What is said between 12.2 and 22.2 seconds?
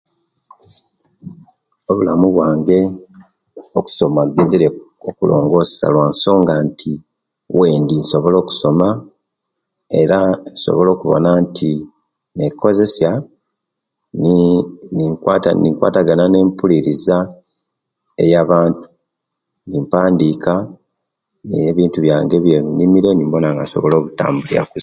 nekozesya ni nikwata nikwatagana ne'mpuliliza eya'bantu nimpandika ebintu